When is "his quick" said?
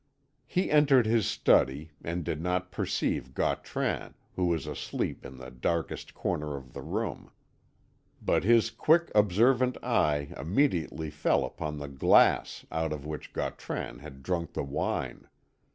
8.43-9.11